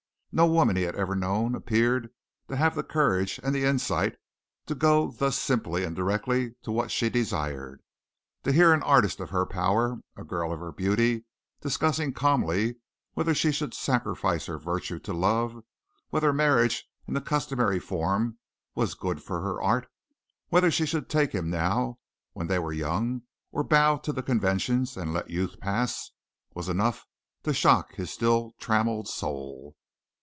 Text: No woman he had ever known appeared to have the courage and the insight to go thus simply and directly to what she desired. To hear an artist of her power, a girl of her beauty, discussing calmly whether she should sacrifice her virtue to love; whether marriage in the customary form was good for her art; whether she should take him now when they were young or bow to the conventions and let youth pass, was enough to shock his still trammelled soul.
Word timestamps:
No 0.33 0.47
woman 0.47 0.77
he 0.77 0.83
had 0.83 0.95
ever 0.95 1.13
known 1.13 1.55
appeared 1.55 2.09
to 2.47 2.55
have 2.55 2.73
the 2.73 2.83
courage 2.85 3.37
and 3.43 3.53
the 3.53 3.65
insight 3.65 4.15
to 4.65 4.73
go 4.73 5.11
thus 5.11 5.37
simply 5.37 5.83
and 5.83 5.93
directly 5.93 6.55
to 6.63 6.71
what 6.71 6.89
she 6.89 7.09
desired. 7.09 7.81
To 8.43 8.53
hear 8.53 8.71
an 8.71 8.81
artist 8.81 9.19
of 9.19 9.31
her 9.31 9.45
power, 9.45 9.99
a 10.15 10.23
girl 10.23 10.53
of 10.53 10.61
her 10.61 10.71
beauty, 10.71 11.25
discussing 11.59 12.13
calmly 12.13 12.77
whether 13.13 13.35
she 13.35 13.51
should 13.51 13.73
sacrifice 13.73 14.45
her 14.45 14.57
virtue 14.57 14.99
to 14.99 15.11
love; 15.11 15.65
whether 16.11 16.31
marriage 16.31 16.85
in 17.07 17.13
the 17.13 17.19
customary 17.19 17.81
form 17.81 18.37
was 18.73 18.93
good 18.93 19.21
for 19.21 19.41
her 19.41 19.61
art; 19.61 19.89
whether 20.47 20.71
she 20.71 20.85
should 20.85 21.09
take 21.09 21.33
him 21.33 21.49
now 21.49 21.99
when 22.31 22.47
they 22.47 22.57
were 22.57 22.71
young 22.71 23.23
or 23.51 23.65
bow 23.65 23.97
to 23.97 24.13
the 24.13 24.23
conventions 24.23 24.95
and 24.95 25.11
let 25.11 25.29
youth 25.29 25.59
pass, 25.59 26.11
was 26.53 26.69
enough 26.69 27.05
to 27.43 27.53
shock 27.53 27.95
his 27.95 28.09
still 28.11 28.53
trammelled 28.61 29.09
soul. 29.09 29.75